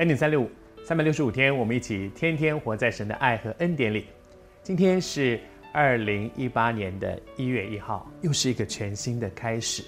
[0.00, 0.48] 恩典三六五，
[0.82, 4.06] 三百六十五天，我们一起天天活在神的爱和恩典里。
[4.62, 5.38] 今天是
[5.74, 9.84] 二零一八年的一月一号，又是一个全新的开始，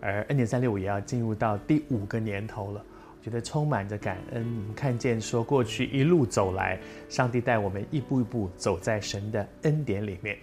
[0.00, 2.82] 而恩典三六五也要进入到第五个年头了。
[3.10, 6.80] 我觉得充满着感恩，我们看见说过去一路走来，
[7.10, 10.34] 上帝带我们一步一步走在神的恩典里面。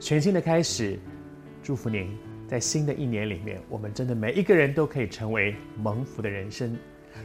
[0.00, 0.98] 全新的开始，
[1.62, 2.12] 祝福您
[2.48, 6.76] 在新的一年里面，我们真的每一个人都可以成为蒙福的人生。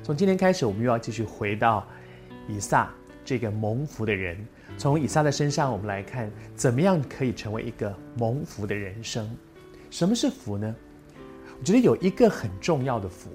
[0.04, 1.88] 从今天开始，我们又要继续回到
[2.48, 4.38] 以撒这个蒙福的人。
[4.78, 9.30] 从以撒的身上，我们来看怎么样可以成为一个蒙福的人生。
[9.90, 10.76] 什么是福呢？
[11.58, 13.30] 我觉得有一个很重要的福，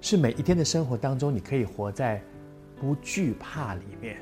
[0.00, 2.22] 是每一天的生活当中，你可以活在
[2.80, 4.16] 不惧怕里面，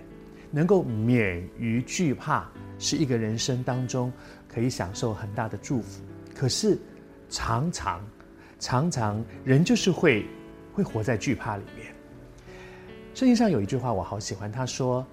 [0.51, 2.49] 能够免于惧怕，
[2.79, 4.11] 是一个人生当中
[4.49, 6.03] 可以享受很大的祝福。
[6.35, 6.79] 可是
[7.29, 8.03] 常常、
[8.59, 10.25] 常常人就是会
[10.83, 11.95] 会活在惧怕里面。
[13.15, 15.07] 圣经上有一句话我好喜欢，他说。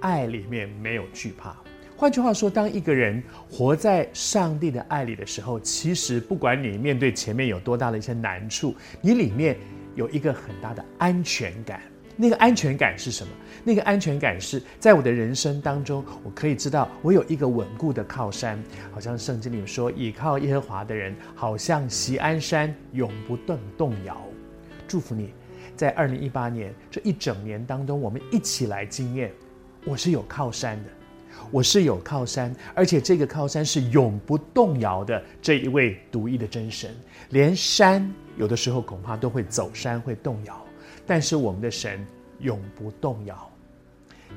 [0.00, 1.56] 爱里面没有惧怕。
[1.96, 9.56] 换句话说，当一个人活在上帝的爱里的时候，其实不管你面对前面有多大的一些难处，你里面
[9.94, 11.80] 有一个很大的安全感。
[12.16, 13.32] 那个安全感是什么？
[13.64, 18.62] 那个安全感是在我的人生当中，我可以知道我有一个稳固的靠山。
[18.92, 24.20] 好像圣经里面说，倚靠耶和华的人，好像锡安山，永不动动摇。
[24.86, 25.32] 祝福你，
[25.76, 29.32] 在二零一八年这一整年当中，我们一起来经验。
[29.84, 30.88] 我是有靠山的，
[31.50, 35.22] 我是有靠山，而且这个靠山是永不动摇的。
[35.42, 36.90] 这一位独一的真神，
[37.30, 40.64] 连山有的时候恐怕都会走山，会动摇，
[41.06, 42.04] 但是我们的神
[42.40, 43.50] 永不动摇。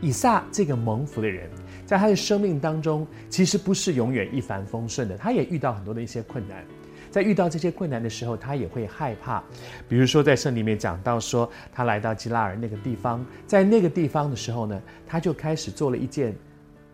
[0.01, 1.49] 以撒这个蒙福的人，
[1.85, 6.65] 在他的生命当中，其实不是永远一帆风顺的，他也遇到很多的一些困难。
[7.09, 9.43] 在遇到这些困难的时候，他也会害怕。
[9.87, 16.35] 比如说，在圣经里面讲到说，他来到基拉尔那个地方，在那个地方的时候呢，他就开始做了一件，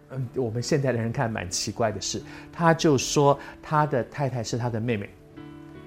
[0.09, 2.21] 嗯，我们现在的人看蛮奇怪的事。
[2.51, 5.09] 他就说他的太太是他的妹妹，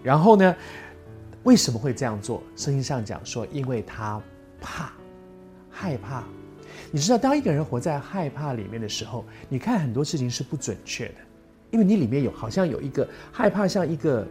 [0.02, 0.56] 然后呢，
[1.44, 2.42] 为什么会这样做？
[2.56, 4.20] 圣经上讲说，因为他
[4.60, 4.92] 怕，
[5.70, 6.24] 害怕。
[6.92, 11.14] 你知道，当一个人活在害怕里面的时候，你看很多事情是不准确的。
[11.70, 14.26] 因为你里面有好像有一个害怕，像一个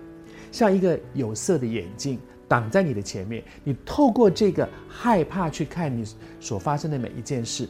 [0.52, 3.44] 像一个有色的眼镜挡在你的前面。
[3.64, 6.06] 你透过这个害怕去看你
[6.40, 7.68] 所发生的每一件事，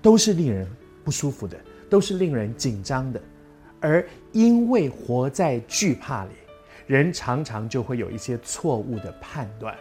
[0.00, 0.66] 都是令人
[1.04, 1.58] 不舒服的，
[1.90, 3.20] 都是令人紧张的。
[3.80, 6.30] 而因为活在惧怕里，
[6.86, 9.76] 人常常就会有一些错误的判断。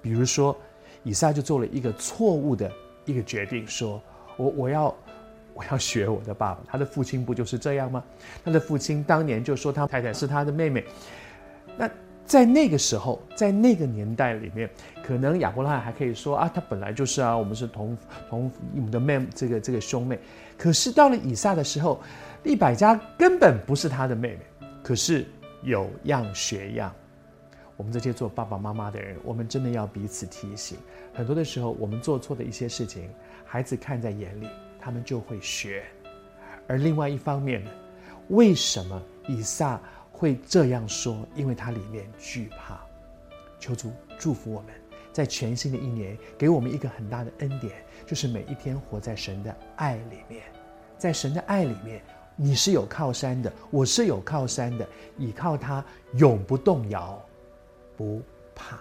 [0.00, 0.56] 比如说，
[1.02, 2.70] 以撒就做了一个错误的
[3.04, 4.00] 一个决定，说
[4.36, 4.96] 我我要。
[5.58, 8.04] 我要学我的爸爸， 他的父亲不就是这样吗？
[8.44, 10.84] 他的父亲当年就说他太太是他的妹妹。
[11.76, 11.90] 那
[12.24, 14.70] 在那个时候，在那个年代里面，
[15.02, 17.98] 可能亚伯拉罕还可以说啊，他本来就是啊，我们是同
[18.28, 20.20] 同我们的妹，这个这个兄妹。
[20.56, 22.00] 可是到了以撒的时候，
[22.44, 24.68] 利百加根本不是他的妹妹。
[24.80, 25.26] 可是
[25.62, 26.94] 有样学样，
[27.76, 30.78] 我们这些做爸爸妈妈的人，我们真的要彼此提醒。
[31.12, 33.10] 很多的时候，我们做错的一些事情，
[33.44, 34.46] 孩子看在眼里。
[34.88, 35.84] 他们就会学，
[36.66, 37.70] 而另外一方面呢，
[38.28, 39.78] 为什么以撒
[40.10, 41.28] 会这样说？
[41.34, 42.80] 因为他里面惧怕。
[43.60, 44.72] 求主祝福我们，
[45.12, 50.44] 在全新的一年，给我们一个很大的恩典，就是每一天活在神的爱里面。
[50.96, 52.00] 在神的爱里面，
[52.34, 54.88] 你是有靠山的，我是有靠山的，
[55.18, 55.84] 倚靠他
[56.14, 57.22] 永不动摇，
[57.94, 58.22] 不
[58.54, 58.78] 怕。